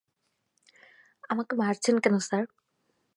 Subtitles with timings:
[1.29, 2.43] আমাকে মারছেন কেন স্যার?